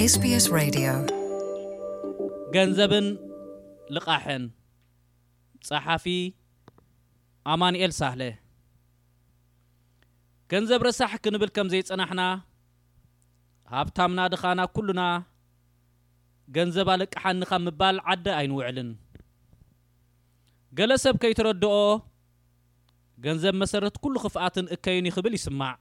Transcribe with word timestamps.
ስስ 0.00 0.46
ገንዘብን 2.54 3.06
ልቓሕን 3.94 4.44
ጸሓፊ 5.68 6.04
ኣማንኤል 7.52 7.92
ሳለ 7.98 8.20
ገንዘብ 10.52 10.82
ርሳሕ 10.88 11.12
ክንብል 11.24 11.50
ከም 11.56 11.68
ዘይጸናሕና 11.72 12.22
ሃብታምና 13.72 14.20
ድኻና 14.34 14.60
ኩሉና 14.76 15.02
ገንዘብ 16.58 16.90
ኣለቅሓኒ 16.94 17.42
ኻብ 17.50 17.60
ምባል 17.66 17.98
ዓዲ 18.14 18.26
ኣይንውዕልን 18.38 18.90
ገለ 20.80 20.92
ሰብ 21.06 21.18
ከይትረድኦ 21.24 21.74
ገንዘብ 23.26 23.56
መሰረት 23.64 23.98
ኩሉ 24.06 24.14
ክፍኣትን 24.26 24.68
እከይን 24.76 25.08
ይኽብል 25.10 25.36
ይስማዕ 25.40 25.74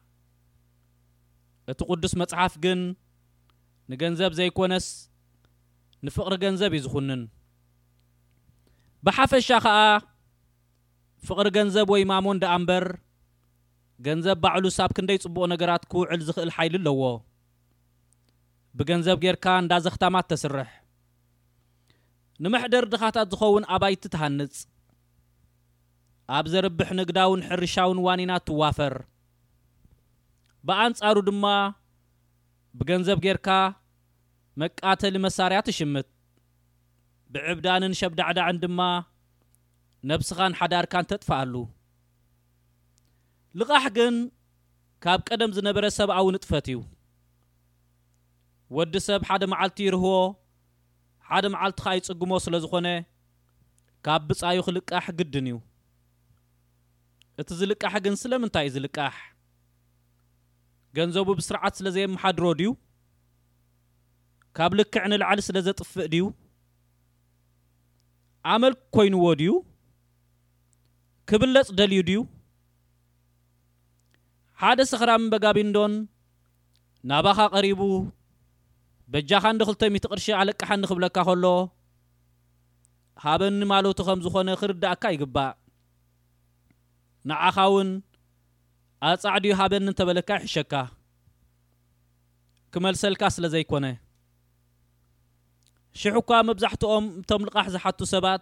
እቲ 1.74 1.80
ቕዱስ 1.90 2.14
መጽሓፍ 2.24 2.54
ግን 2.66 2.82
ንገንዘብ 3.92 4.32
ዘይኰነስ 4.40 4.86
ንፍቕሪ 6.06 6.34
ገንዘብ 6.44 6.72
እዩ 6.78 6.82
ዝኹንን 6.86 7.22
ብሓፈሻ 9.06 9.48
ኸዓ 9.66 9.78
ፍቕሪ 11.28 11.48
ገንዘብ 11.58 11.88
ወይ 11.94 12.04
ማሞ 12.12 12.26
ዳኣእንበር 12.44 12.86
ገንዘብ 14.06 14.38
ባዕሉ 14.44 14.64
ሳብ 14.78 14.92
ክንደይ 15.00 15.18
ጽቡቕ 15.24 15.44
ነገራት 15.54 15.84
ክውዕል 15.92 16.22
ዝኽእል 16.28 16.52
ሓይሊ 16.58 16.74
ኣለዎ 16.82 17.02
ብገንዘብ 18.78 19.18
ጌርካ 19.26 19.46
እንዳዘኽታማት 19.64 20.26
ተስርሕ 20.32 20.70
ንመሕደርድኻታት 22.46 23.28
ዝኸውን 23.36 23.64
ኣባይቲ 23.76 24.06
ትሃንጽ 24.16 24.56
ኣብ 26.38 26.46
ዘርብሕ 26.56 26.90
ንግዳውን 27.02 27.44
ሕርሻውን 27.50 28.00
ዋኒናት 28.08 28.42
እትዋፈር 28.48 28.96
ብኣንጻሩ 30.70 31.16
ድማ 31.30 31.46
ብገንዘብ 32.80 33.20
ጌርካ 33.28 33.48
መቃተሊ 34.62 35.16
መሳርያ 35.26 35.58
ትሽምት 35.68 36.08
ብዕብዳንን 37.34 37.94
ሸብዳዕዳዕን 38.00 38.58
ድማ 38.64 38.80
ነብስኻን 40.10 40.58
ሓዳርካን 40.60 41.08
ተጥፋኣሉ 41.12 41.54
ልቓሕ 43.60 43.84
ግን 43.98 44.16
ካብ 45.04 45.22
ቀደም 45.30 45.52
ዝነበረ 45.58 45.86
ሰብኣዊ 46.00 46.28
ንጥፈት 46.36 46.68
እዩ 46.74 46.80
ወዲ 48.78 48.94
ሰብ 49.08 49.22
ሓደ 49.30 49.44
መዓልቲ 49.54 49.78
ይርህቦ 49.88 50.14
ሓደ 51.30 51.46
መዓልቲካ 51.54 51.88
ይፅግሞ 52.00 52.32
ስለ 52.46 52.56
ዝኾነ 52.66 52.88
ካብ 54.06 54.22
ብጻዩ 54.30 54.58
ኺልቃሕ 54.68 55.06
ግድን 55.20 55.48
እዩ 55.52 55.58
እቲ 57.42 57.50
ዝልቃሕ 57.60 57.94
ግን 58.06 58.16
ስለምንታይ 58.24 58.66
እዩ 58.70 58.74
ዝልቃሕ 58.78 59.16
ገንዘቡ 60.98 61.28
ብስርዓት 61.40 61.74
ስለ 61.80 61.88
ዘየመሓድሮ 61.96 62.46
ድዩ 62.60 62.70
ካብ 64.58 64.72
ልክዕ 64.80 65.04
ንልዓሊ 65.12 65.40
ስለ 65.48 65.58
ዘጥፍእ 65.68 66.08
ድዩ 66.14 66.24
ኣመል 68.54 68.74
ኮይንዎ 68.96 69.24
ድዩ 69.40 69.52
ክብለፅ 71.30 71.68
ደልዩ 71.80 72.00
ድዩ 72.08 72.20
ሓደ 74.64 74.80
ስኽራምን 74.92 75.30
በጋቢንዶን 75.34 75.94
ናባኻ 77.10 77.38
ቀሪቡ 77.54 77.82
በጃኻ 79.14 79.44
እንደ 79.54 79.62
ክልተሚት 79.68 80.04
ቅርሺ 80.12 80.26
ኣለቅሓኒ 80.40 80.84
ክብለካ 80.90 81.18
ከሎ 81.30 81.46
ሃበኒ 83.24 83.60
ማለቱ 83.72 83.98
ከም 84.08 84.20
ዝኮነ 84.26 84.50
ክርዳእካ 84.60 85.04
ይግባእ 85.16 85.52
ንዓኻ 87.30 87.56
እውን 87.72 87.90
ኣፃዕ 89.10 89.36
ድዩ 89.44 89.54
ሃበኒ 89.60 89.84
እንተበለካ 89.90 90.30
ይሕሸካ 90.40 90.74
ክመልሰልካ 92.74 93.24
ስለ 93.36 93.46
ዘይኮነ 93.56 93.86
ሽሕ 96.00 96.16
ኳ 96.28 96.40
መብዛሕትኦም 96.50 97.06
እቶም 97.20 97.42
ልቓሕ 97.48 97.66
ዝሓቱ 97.74 98.00
ሰባት 98.14 98.42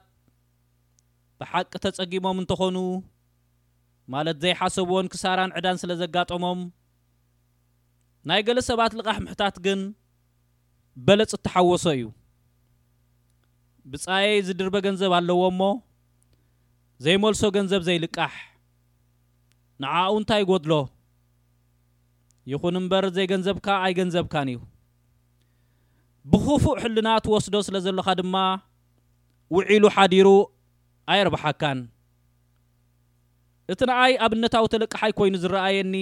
ብሓቂ 1.39 1.71
ተጸጊሞም 1.85 2.37
እንተኾኑ 2.41 2.77
ማለት 4.13 4.37
ዘይሓሰብዎን 4.43 5.07
ክሳራን 5.13 5.53
ዕዳን 5.57 5.77
ስለ 5.81 5.91
ዘጋጠሞም 6.01 6.59
ናይ 8.29 8.41
ገለ 8.47 8.59
ሰባት 8.69 8.93
ልቓሕ 8.99 9.17
ምሕታት 9.25 9.55
ግን 9.65 9.81
በለፅ 11.05 11.31
እተሓወሶ 11.38 11.85
እዩ 11.97 12.05
ብጻየይ 13.91 14.39
ዝድርበ 14.47 14.75
ገንዘብ 14.88 15.11
ኣለዎም 15.19 15.47
እሞ 15.53 15.61
ዘይመልሶ 17.05 17.41
ገንዘብ 17.57 17.81
ዘይልቃሕ 17.88 18.33
ንዓኡ 19.83 20.09
እንታይ 20.21 20.43
ጎድሎ 20.49 20.71
ይኹን 22.51 22.77
እምበር 22.81 23.05
ዘይገንዘብካ 23.17 23.67
ኣይ 23.85 23.93
ገንዘብካን 23.99 24.47
እዩ 24.53 24.59
ብኽፉእ 26.31 26.75
ሕልና 26.84 27.09
ትወስዶ 27.25 27.53
ስለ 27.68 27.75
ዘለኻ 27.85 28.07
ድማ 28.19 28.35
ውዒሉ 29.56 29.84
ሓዲሩ 29.96 30.28
ኣየርብሓካን 31.13 31.80
እቲ 33.74 33.80
ንኣይ 33.90 34.13
ኣብነታዊ 34.25 34.66
ተለቅሓይ 34.74 35.12
ኮይኑ 35.19 35.35
ዝረአየኒ 35.44 35.94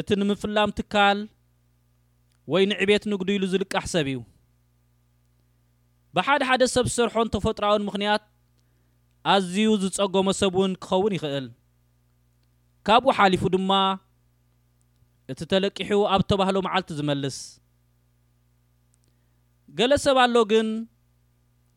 እቲ 0.00 0.08
ንምፍላም 0.20 0.70
ትካል 0.78 1.18
ወይ 2.52 2.62
ንዕቤት 2.70 3.04
ንግድኢሉ 3.12 3.42
ዝልቃሕ 3.52 3.84
ሰብ 3.94 4.06
እዩ 4.12 4.18
ብሓደሓደ 6.16 6.62
ሰብ 6.74 6.86
ዝሰርሖን 6.90 7.30
ተፈጥሮዊን 7.34 7.84
ምኽንያት 7.88 8.22
ኣዝዩ 9.34 9.70
ዝፀጎመ 9.82 10.28
ሰብ 10.40 10.52
እውን 10.58 10.74
ክኸውን 10.82 11.14
ይኽእል 11.16 11.46
ካብኡ 12.88 13.08
ሓሊፉ 13.18 13.42
ድማ 13.54 13.72
እቲ 15.32 15.40
ተለቂሑ 15.52 15.90
ኣብ 16.12 16.22
ተባህሎ 16.30 16.56
መዓልቲ 16.66 16.90
ዝመልስ 16.98 17.36
ገለ 19.78 19.92
ሰብ 20.04 20.18
ኣሎ 20.24 20.36
ግን 20.52 20.68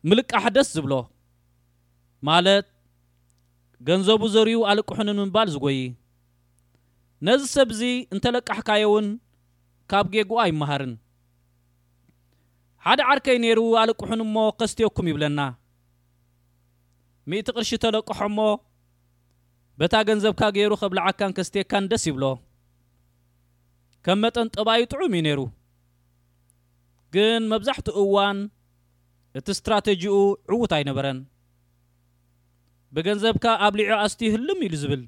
ምልቃሕ 0.08 0.44
ደስ 0.56 0.68
ዝብሎ 0.76 0.92
ማለት 2.28 2.66
ገንዘቡ 3.88 4.22
ዘርዩ 4.34 4.54
ኣልቁሑንን 4.70 5.18
ምባል 5.28 5.48
ዝጐይ 5.54 5.80
ነዝ 7.26 7.42
ሰብዚ 7.56 7.80
እንተለቃሕካዮ 8.14 8.84
እውን 8.90 9.06
ካብ 9.90 10.06
ጌጉ 10.14 10.32
ይመሃርን 10.50 10.92
ሓደ 12.84 13.00
ዓርከይ 13.10 13.36
ነይሩ 13.44 13.60
ኣልቁሑን 13.82 14.22
እሞ 14.26 14.34
ከስትየኩም 14.60 15.08
ይብለና 15.10 15.40
ሚእቲ 17.30 17.48
ቕርሺ 17.56 17.70
ተለቅሖ 17.84 18.20
እሞ 18.30 18.38
በታ 19.80 19.94
ገንዘብካ 20.08 20.40
ገይሩ 20.56 20.72
ከብ 20.80 20.92
ላዓካን 20.98 21.34
ከስትየካን 21.36 21.84
ደስ 21.90 22.04
ይብሎ 22.08 22.24
ከም 24.06 24.18
መጠን 24.24 24.48
ጠባይ 24.54 24.82
ጥዑም 24.92 25.12
እዩ 25.18 25.22
ነይሩ 25.26 25.40
ግን 27.14 27.42
መብዛሕትኡ 27.52 27.96
እዋን 28.08 28.38
እቲ 29.38 29.46
እስትራተጂኡ 29.54 30.14
ዕዉት 30.52 30.72
ኣይነበረን 30.76 31.18
ብገንዘብካ 32.96 33.44
ኣብ 33.66 33.74
ሊዑ 33.80 33.90
ኣስት 34.04 34.20
ህልም 34.34 34.58
ኢሉ 34.66 34.74
ዝብል 34.82 35.02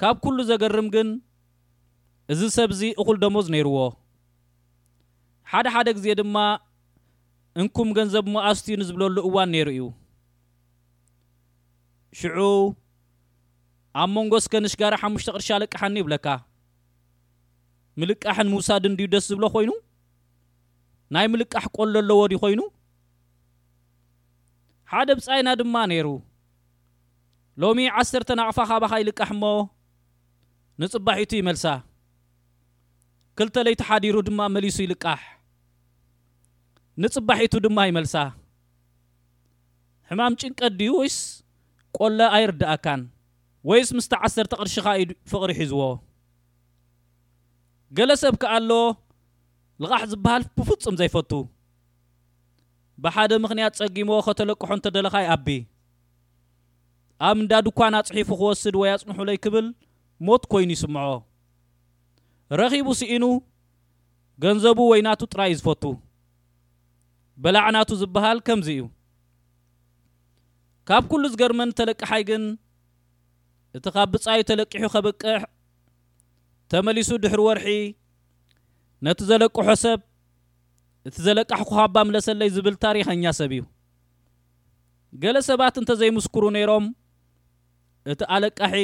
ካብ 0.00 0.16
ኩሉ 0.24 0.38
ዘገርም 0.50 0.88
ግን 0.94 1.08
እዚ 2.34 2.40
ሰብዚ 2.58 2.80
እኹል 3.00 3.16
ደመዝ 3.22 3.46
ነይርዎ 3.54 3.78
ሓደ 5.52 5.66
ሓደ 5.74 5.88
ግዜ 5.96 6.06
ድማ 6.20 6.36
እንኩም 7.62 7.88
ገንዘብእሞ 7.98 8.34
ኣስትዩ 8.50 8.74
ንዝብለሉ 8.82 9.16
እዋን 9.28 9.48
ነይሩ 9.54 9.68
እዩ 9.76 9.86
ሽዑ 12.18 12.38
ኣብ 14.02 14.10
መንጎ 14.16 14.32
እስከ 14.42 14.54
ንሽ 14.64 14.74
ጋር 14.82 14.92
ሓሙሽተ 15.02 15.28
ቅርሻ 15.36 15.48
ልቃሓኒ 15.62 15.96
ይብለካ 16.02 16.26
ምልቃሕን 18.00 18.48
ምውሳድ 18.52 18.84
እንድዩ 18.90 19.06
ደስ 19.14 19.26
ዝብሎ 19.32 19.44
ኮይኑ 19.54 19.70
ናይ 21.14 21.26
ምልቃሕ 21.32 21.64
ቆሎ 21.76 21.94
ኣለዎ 22.02 22.20
ድ 22.30 22.34
ኮይኑ 22.42 22.60
ሓደ 24.92 25.08
ብጻይና 25.18 25.48
ድማ 25.60 25.76
ነይሩ 25.92 26.06
ሎሚ 27.62 27.78
ዓሰርተ 28.00 28.30
ናቕፋ 28.40 28.58
ካባኻ 28.70 28.92
ይልቃሕ 29.00 29.30
እሞ 29.36 29.44
ንፅባሒቱ 30.82 31.30
ይመልሳ 31.40 31.64
ክልተ 33.38 33.56
ለይተሓዲሩ 33.66 34.16
ድማ 34.28 34.40
መሊሱ 34.54 34.78
ይልቃሕ 34.86 35.20
ንፅባሒቱ 37.02 37.54
ድማ 37.66 37.78
ይመልሳ 37.90 38.14
ሕማም 40.10 40.34
ጭንቀት 40.40 40.72
ድዩ 40.80 40.92
ወይስ 41.00 41.18
ቆሎ 41.98 42.18
ኣይርዳኣካን 42.38 43.02
ወይስ 43.70 43.88
ምስተ 43.98 44.12
ዓሰርተ 44.26 44.52
ቅርሺኻ 44.60 44.86
እዩፍቕሪ 45.02 45.50
ይሒዝዎ 45.56 45.82
ገለ 47.98 48.10
ሰብክ 48.22 48.44
ኣሎ 48.56 48.70
ልቓሕ 49.82 50.02
ዝበሃል 50.12 50.42
ብፍጹም 50.56 50.94
ዘይፈቱ 51.00 51.32
ብሓደ 53.04 53.32
ምክንያት 53.44 53.76
ፀጊሞ 53.80 54.10
ከተለቅሖ 54.26 54.70
እንተደለካይ 54.78 55.26
ኣብ 55.34 55.46
ኣብ 57.28 57.36
እንዳድኳ 57.42 57.78
ና 57.94 58.00
ፅሒፉ 58.08 58.28
ክወስድ 58.40 58.74
ወይ 58.80 58.90
ኣፅንሑ 58.94 59.20
ለይ 59.28 59.38
ክብል 59.44 59.66
ሞት 60.26 60.42
ኮይኑ 60.52 60.70
ይስምዖ 60.76 61.12
ረኺቡ 62.60 62.88
ስኢኑ 63.00 63.24
ገንዘቡ 64.44 64.78
ወይ 64.92 65.00
ናቱ 65.06 65.20
ጥራይ 65.32 65.50
እዩ 65.54 65.58
ዝፈቱ 65.60 65.84
በላዕናቱ 67.42 67.90
ዝበሃል 68.02 68.38
ከምዚ 68.46 68.68
እዩ 68.76 68.82
ካብ 70.88 71.04
ኩሉ 71.10 71.24
ዝገርመኒ 71.32 71.70
ተለቅሓይ 71.80 72.22
ግን 72.30 72.44
እቲ 73.78 73.86
ካብ 73.96 74.08
ብጻዩ 74.14 74.40
ተለቂሑ 74.50 74.84
ከበቅሕ 74.94 75.42
ተመሊሱ 76.72 77.10
ድሕሪ 77.24 77.40
ወርሒ 77.48 77.66
ነቲ 79.06 79.20
ዘለቅሖ 79.28 79.68
ሰብ 79.84 80.00
እቲ 81.08 81.16
ዘለቃሕ 81.26 81.60
ኩሃባ 81.68 81.96
ምለሰለይ 82.08 82.50
ዝብል 82.56 82.74
ታሪኸኛ 82.84 83.24
ሰብ 83.38 83.52
እዩ 83.56 83.62
ገለ 85.22 85.36
ሰባት 85.50 85.74
እንተ 85.80 85.90
ዘይምስክሩ 86.00 86.42
ነይሮም 86.56 86.84
እቲ 88.12 88.20
ኣለቃሒ 88.36 88.76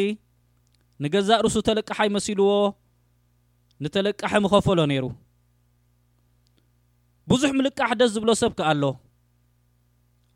ንገዛእ 1.04 1.40
ርሱ 1.46 1.56
ተለቃሓይ 1.68 2.08
መሲልዎ 2.16 2.48
ንተለቃሒ 3.84 4.32
ምኸፈሎ 4.44 4.78
ነይሩ 4.92 5.04
ብዙሕ 7.30 7.50
ምልቃሕ 7.58 7.90
ደስ 8.00 8.10
ዝብሎ 8.16 8.30
ሰብ 8.42 8.52
ከኣሎ 8.58 8.84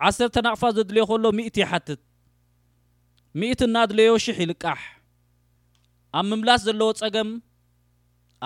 ዓሰርተ 0.07 0.37
ናቕፋ 0.47 0.63
ዘድልዮ 0.77 1.03
ከሎ 1.11 1.25
ምእቲ 1.39 1.57
ይሓትት 1.65 2.01
ሚእቲ 3.41 3.61
እናድልዮ 3.69 4.11
ሽ0 4.25 4.39
ይልቃሕ 4.45 4.81
ኣብ 6.19 6.25
ምምላስ 6.31 6.61
ዘለዎ 6.69 6.89
ጸገም 7.01 7.29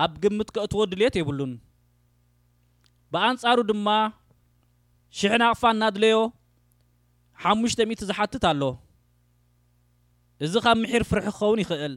ኣብ 0.02 0.12
ግምት 0.22 0.48
ከእትዎ 0.54 0.82
ድልት 0.92 1.14
የብሉን 1.18 1.52
ብኣንጻሩ 3.12 3.58
ድማ 3.70 3.88
ሽሕናቕፋ 5.18 5.62
እናድለዮ 5.74 6.16
ሓሙሽተ00ት 7.42 8.02
ዝሓትት 8.08 8.44
ኣሎ 8.50 8.62
እዚ 10.46 10.52
ካብ 10.64 10.76
ምሒር 10.82 11.02
ፍርሒ 11.10 11.22
ክኸውን 11.26 11.60
ይኽእል 11.62 11.94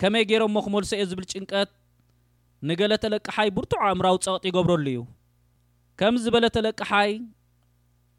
ከመይ 0.00 0.24
ገይሮሞ 0.30 0.56
ክመልሶ 0.66 0.90
ዮ 1.00 1.04
ዝብል 1.10 1.26
ጭንቀት 1.32 1.70
ንገለተለቅሓይ 2.68 3.48
ብርቱዕ 3.56 3.80
ኣእምራዊ 3.88 4.16
ፀቕጢ 4.26 4.44
ይገብረሉ 4.50 4.86
እዩ 4.92 5.00
ከም 6.00 6.14
ዝበለ 6.24 6.44
ተለቅሓይ 6.56 7.10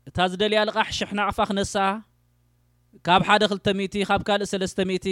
እታ 0.09 0.17
ዝደልያ 0.31 0.59
ልቓሕ 0.69 0.87
ሽሕናቕፋ 0.97 1.37
ክነሳ 1.49 1.75
ካብ 3.07 3.21
ሓደ 3.27 3.43
2ልተ 3.51 3.67
00ቲ 3.81 3.95
ካብ 4.09 4.21
ካልእ 4.27 4.49
ሰለስተ 4.53 4.79
00ቲ 4.91 5.07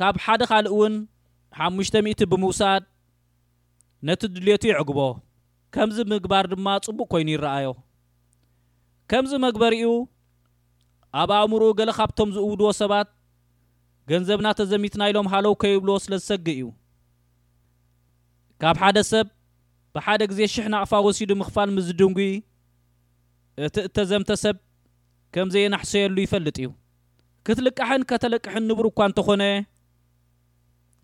ካብ 0.00 0.14
ሓደ 0.24 0.42
ካልእ 0.50 0.72
እውን 0.74 0.94
ሓሙሽተ00 1.56 2.24
ብምውሳድ 2.32 2.82
ነቲ 4.08 4.20
ድልቱ 4.34 4.62
ይዕግቦ 4.70 4.98
ከምዚ 5.74 5.96
ብምግባር 6.06 6.44
ድማ 6.52 6.66
ጽቡእ 6.84 7.08
ኮይኑ 7.12 7.28
ይረኣዮ 7.34 7.68
ከምዚ 9.10 9.32
መግበሪ 9.46 9.74
እዩ 9.82 9.90
ኣብ 11.20 11.30
ኣእምርኡ 11.38 11.64
ገለ 11.78 11.90
ኻብቶም 11.98 12.30
ዝእውድዎ 12.36 12.70
ሰባት 12.80 13.08
ገንዘብና 14.10 14.48
ተዘሚትና 14.58 15.02
ኢሎም 15.10 15.26
ሃለው 15.32 15.54
ከይብልዎ 15.62 15.96
ስለ 16.04 16.12
ዝሰግእ 16.20 16.58
እዩ 16.60 16.68
ካብ 18.62 18.76
ሓደ 18.82 18.98
ሰብ 19.10 19.26
ብሓደ 19.94 20.20
ግዜ 20.30 20.40
ሽሕ 20.54 20.66
ናቕፋ 20.74 20.92
ወሲዱ 21.06 21.30
ምኽፋል 21.40 21.68
ምዝድንጉ 21.76 22.18
እቲ 23.66 23.76
እተዘምተ 23.88 24.30
ሰብ 24.44 24.56
ከምዘየናሕሰየሉ 25.34 26.16
ይፈልጥ 26.26 26.56
እዩ 26.62 26.68
ክትልቃሕን 27.48 28.02
ከተለቅሕን 28.12 28.64
ንቡር 28.70 28.86
እኳ 28.90 28.98
እንተኾነ 29.10 29.42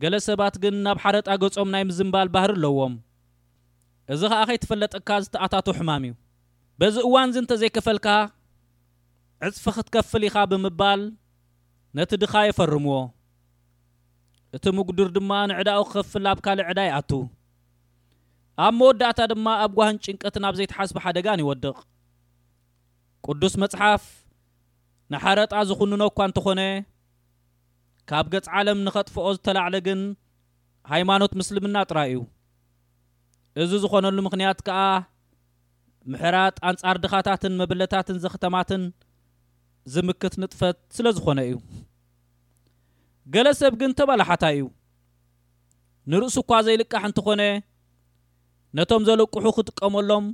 ገለ 0.03 0.15
ሰባት 0.29 0.55
ግን 0.63 0.75
ናብ 0.85 0.99
ሓረጣ 1.03 1.29
ገጾም 1.43 1.69
ናይ 1.75 1.83
ምዝምባል 1.89 2.29
ባህሪ 2.35 2.51
ኣለዎም 2.59 2.95
እዚ 4.15 4.21
ኸዓ 4.33 4.41
ኸይትፈለጠካ 4.51 5.09
ዝተኣታት 5.25 5.67
ሕማም 5.79 6.05
እዩ 6.07 6.13
በዚ 6.81 6.97
እዋን 7.09 7.29
ዚ 7.35 7.37
እንተዘይከፈልካ 7.43 8.07
ዕጽፊ 9.49 9.65
ክትከፍል 9.77 10.23
ኢኻ 10.29 10.37
ብምባል 10.51 11.01
ነቲ 11.99 12.11
ድኻ 12.23 12.35
የፈርምዎ 12.47 12.97
እቲ 14.57 14.65
ምግዱር 14.79 15.09
ድማ 15.17 15.31
ንዕዳኡ 15.51 15.81
ክኸፍል 15.91 16.27
ኣብ 16.33 16.39
ካልእ 16.47 16.67
ዕዳ 16.73 16.81
ይኣቱ 16.89 17.11
ኣብ 18.65 18.73
መወዳእታ 18.81 19.21
ድማ 19.33 19.47
ኣብ 19.65 19.73
ጓህን 19.79 19.97
ጭንቀትን 20.05 20.45
ኣብ 20.49 20.55
ዘይትሓስቢ 20.59 20.97
ሓደጋን 21.05 21.43
ይወድቕ 21.45 21.77
ቅዱስ 23.27 23.55
መጽሓፍ 23.63 24.03
ንሓረጣ 25.13 25.53
ዝኹንነ 25.69 26.03
እኳ 26.11 26.19
እንተኾነ 26.29 26.61
ካብ 28.11 28.27
ገጽ 28.33 28.47
ዓለም 28.61 28.79
ንኸጥፍኦ 28.87 29.27
ዝተላዕለ 29.37 29.75
ግን 29.87 30.01
ሃይማኖት 30.93 31.33
ምስልምና 31.41 31.77
ጥራይ 31.91 32.11
እዩ 32.15 32.21
እዚ 33.63 33.73
ዝኾነሉ 33.83 34.19
ምኽንያት 34.27 34.59
ከኣ 34.67 34.79
ምሕራጥ 36.13 36.57
ኣንጻር 36.69 36.97
ድኻታትን 37.05 37.55
መብለታትን 37.61 38.17
ዘኽተማትን 38.25 38.83
ዝምክት 39.93 40.35
ንጥፈት 40.43 40.79
ስለ 40.97 41.07
ዝኾነ 41.19 41.39
እዩ 41.51 41.55
ገለ 43.37 43.49
ሰብ 43.61 43.75
ግን 43.83 43.93
ተባላሓታይ 44.01 44.57
እዩ 44.59 44.67
ንርእሱ 46.13 46.37
እኳ 46.45 46.53
ዘይልቃሕ 46.67 47.03
እንትኾነ 47.11 47.43
ነቶም 48.79 49.03
ዘለቅሑ 49.09 49.45
ክጥቀመሎም 49.59 50.27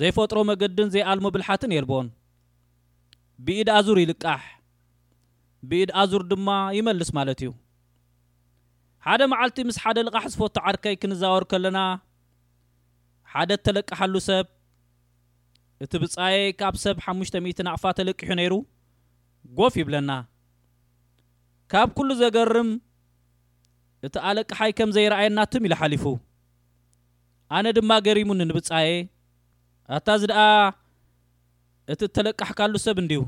ዘይፈጥሮ 0.00 0.38
መገድን 0.52 0.90
ዘይኣልሞብልሓትን 0.94 1.74
የልቦን 1.76 2.08
ብኢድ 3.46 3.68
ኣዙር 3.78 3.98
ይልቃሕ 4.02 4.40
ብኢድ 5.68 5.90
ኣዙር 6.00 6.22
ድማ 6.30 6.48
ይመልስ 6.76 7.08
ማለት 7.18 7.38
እዩ 7.42 7.50
ሓደ 9.06 9.22
መዓልቲ 9.32 9.58
ምስ 9.68 9.76
ሓደ 9.82 9.98
ልቓሕ 10.06 10.24
ዝፈቶ 10.32 10.56
ዓድከይ 10.68 10.94
ክንዛወሩ 11.02 11.42
ከለና 11.52 11.78
ሓደ 13.32 13.50
እተለቅሓሉ 13.60 14.14
ሰብ 14.28 14.46
እቲ 15.84 15.92
ብጻየ 16.02 16.36
ካብ 16.60 16.74
ሰብ 16.84 16.96
ሓሙሽተ00 17.04 17.62
ናቕፋ 17.68 17.84
ተለቂሑ 17.98 18.30
ነይሩ 18.40 18.54
ጎፍ 19.58 19.74
ይብለና 19.80 20.10
ካብ 21.72 21.88
ኩሉ 21.98 22.10
ዘገርም 22.22 22.70
እቲ 24.06 24.14
ኣለቅሓይ 24.30 24.72
ከም 24.78 24.90
ዘይረኣየናትም 24.96 25.64
ኢልሓሊፉ 25.68 26.04
ኣነ 27.56 27.66
ድማ 27.78 27.90
ገሪሙንንብጻየ 28.06 28.90
ኣታ 29.96 30.06
ዚ 30.20 30.24
ደኣ 30.32 30.40
እቲ 31.92 32.00
እተለቅሕካሉ 32.08 32.72
ሰብ 32.86 32.96
እንድዩ 33.02 33.18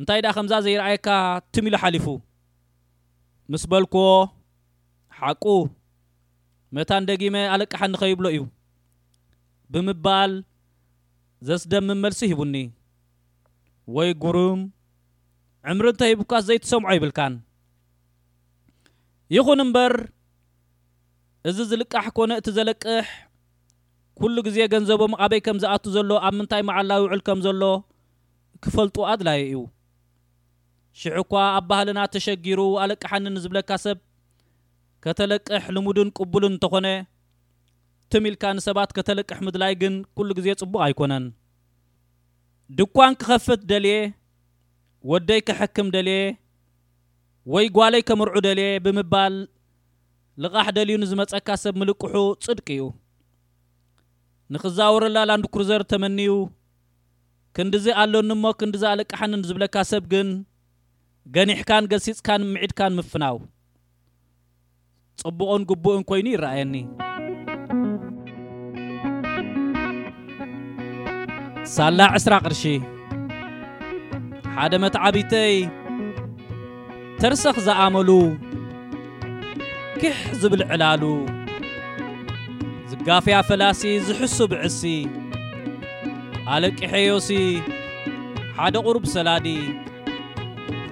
እንታይ 0.00 0.20
ድኣ 0.24 0.32
ከምዛ 0.36 0.52
ዘይረአየካ 0.64 1.08
ትም 1.52 1.64
ኢሉ 1.68 1.76
ሓሊፉ 1.82 2.06
ምስ 3.52 3.62
በልኮ 3.70 3.94
ሓቁ 5.18 5.44
መታ 6.76 6.90
እንደጊመ 7.02 7.34
ኣለቅሓኒኸይብሎ 7.54 8.26
እዩ 8.34 8.42
ብምባል 9.74 10.32
ዘስደምመልሲ 11.48 12.20
ሂቡኒ 12.32 12.54
ወይ 13.96 14.10
ጉርም 14.24 14.60
ዕምሪ 15.72 15.86
እንተ 15.92 16.02
ሂቡካስ 16.10 16.44
ዘይትሰምዖ 16.50 16.90
ይብልካን 16.96 17.34
ይኹን 19.36 19.62
እምበር 19.64 19.94
እዚ 21.50 21.58
ዝልቃሕ 21.70 22.06
ኮነ 22.18 22.30
እቲ 22.40 22.48
ዘለቅሕ 22.58 23.06
ኩሉ 24.18 24.36
ግዜ 24.46 24.58
ገንዘቦም 24.74 25.12
ኣበይ 25.24 25.40
ከም 25.46 25.58
ዝኣት 25.64 25.84
ዘሎ 25.96 26.10
ኣብ 26.28 26.34
ምንታይ 26.38 26.62
መዓላዊ 26.70 27.00
ውዕል 27.06 27.20
ከም 27.28 27.40
ዘሎ 27.46 27.62
ክፈልጡ 28.64 28.96
ኣድላየ 29.12 29.42
እዩ 29.48 29.56
ሽሑኳ 31.00 31.30
ኣብ 31.56 31.64
ባህልና 31.70 32.00
ተሸጊሩ 32.14 32.60
ኣለቅሓኒ 32.82 33.24
ንዝብለካ 33.34 33.70
ሰብ 33.84 33.98
ከተለቅሕ 35.04 35.64
ንሙድን 35.74 36.08
ቅቡልን 36.18 36.52
እንተኾነ 36.54 36.86
እትሚ 38.06 38.24
ኢልካ 38.30 38.44
ንሰባት 38.56 38.90
ከተለቅሕ 38.96 39.38
ምድላይ 39.46 39.72
ግን 39.82 39.94
ኩሉ 40.16 40.28
ግዜ 40.38 40.48
ጽቡቕ 40.60 40.76
ኣይኮነን 40.86 41.24
ድኳን 42.78 43.12
ክኸፍት 43.20 43.60
ደልየ 43.70 43.98
ወደይ 45.12 45.40
ክሕክም 45.48 45.88
ደልየ 45.96 46.20
ወይ 47.54 47.66
ጓለይ 47.76 48.02
ከምርዑ 48.08 48.34
ደልየ 48.46 48.68
ብምባል 48.84 49.34
ልቓሕ 50.44 50.66
ደልዩ 50.76 50.96
ንዝመፀካ 51.02 51.48
ሰብ 51.62 51.74
ምልቅሑ 51.80 52.14
ጽድቂ 52.44 52.66
እዩ 52.78 52.84
ንክዛውርላ 54.54 55.16
ላንድኩርዘር 55.28 55.82
ተመኒዩ 55.92 56.34
ክንዲዚ 57.56 57.86
ኣሎኒ 58.02 58.30
እሞ 58.36 58.44
ክንዲዚ 58.60 58.82
ኣለቅ 58.90 59.10
ሓኒ 59.20 59.32
ንዝብለካ 59.40 59.76
ሰብ 59.90 60.04
ግን 60.12 60.28
ገኒሕካን 61.34 61.84
ገሲፅካን 61.92 62.42
ምዒድካን 62.52 62.92
ምፍናው 62.98 63.36
ጽቡቕን 65.20 65.62
ግቡኡን 65.70 66.02
ኮይኑ 66.08 66.26
ይረአየኒ 66.34 66.74
ሳላ 71.74 72.00
2ስራ 72.18 72.34
ቕርሺ 72.44 72.62
ሓደ 74.58 74.72
መትዓቢተይ 74.84 75.52
ተርሰኽ 77.20 77.56
ዝኣመሉ 77.66 78.10
ኪሕ 80.00 80.16
ዝብል 80.44 80.62
ዕላሉ 80.76 81.04
ዝጋፍያ 82.92 83.36
ፈላሲ 83.48 83.82
ዝሕሱ 84.08 84.38
ብዕሲ 84.54 84.82
ኣለቂሐዮሲ 86.54 87.30
ሓደ 88.60 88.74
ቑሩብ 88.86 89.04
ሰላዲ 89.16 89.48